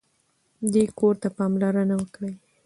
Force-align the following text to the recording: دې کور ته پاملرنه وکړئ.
دې 0.73 0.83
کور 0.99 1.15
ته 1.21 1.27
پاملرنه 1.37 1.95
وکړئ. 1.97 2.33